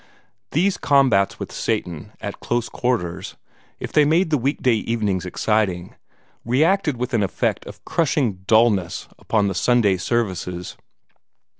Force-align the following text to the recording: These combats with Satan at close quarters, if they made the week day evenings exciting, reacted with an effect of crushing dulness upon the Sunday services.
These 0.49 0.77
combats 0.79 1.37
with 1.39 1.51
Satan 1.51 2.11
at 2.21 2.39
close 2.39 2.69
quarters, 2.69 3.35
if 3.79 3.91
they 3.91 4.03
made 4.03 4.31
the 4.31 4.37
week 4.39 4.59
day 4.63 4.73
evenings 4.77 5.27
exciting, 5.27 5.93
reacted 6.43 6.97
with 6.97 7.13
an 7.13 7.21
effect 7.21 7.67
of 7.67 7.85
crushing 7.85 8.37
dulness 8.47 9.07
upon 9.19 9.47
the 9.47 9.53
Sunday 9.53 9.97
services. 9.97 10.75